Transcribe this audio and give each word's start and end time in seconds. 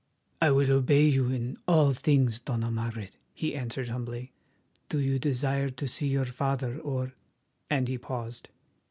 "I 0.41 0.49
will 0.49 0.71
obey 0.75 1.03
you 1.05 1.27
in 1.29 1.57
all 1.67 1.93
things, 1.93 2.39
Dona 2.39 2.71
Margaret," 2.71 3.11
he 3.35 3.53
answered 3.53 3.89
humbly. 3.89 4.31
"Do 4.89 4.97
you 4.97 5.19
desire 5.19 5.69
to 5.69 5.87
see 5.87 6.07
your 6.07 6.25
father 6.25 6.79
or—" 6.79 7.13
and 7.69 7.87
he 7.87 7.99
paused. 7.99 8.47